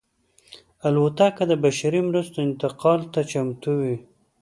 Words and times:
الوتکه 0.87 1.43
د 1.51 1.53
بشري 1.63 2.01
مرستو 2.09 2.37
انتقال 2.47 2.99
ته 3.13 3.19
چمتو 3.31 3.71
وي. 3.81 3.95